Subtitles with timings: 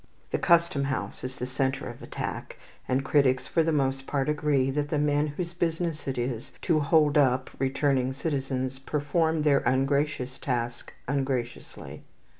[0.31, 2.57] The Custom House is the centre of attack,
[2.87, 6.79] and critics for the most part agree that the men whose business it is to
[6.79, 12.01] "hold up" returning citizens perform their ungracious task ungraciously.